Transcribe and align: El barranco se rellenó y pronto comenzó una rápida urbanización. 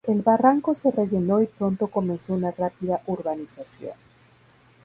El 0.03 0.23
barranco 0.23 0.73
se 0.73 0.89
rellenó 0.89 1.43
y 1.43 1.45
pronto 1.45 1.85
comenzó 1.87 2.33
una 2.33 2.49
rápida 2.49 3.03
urbanización. 3.05 3.93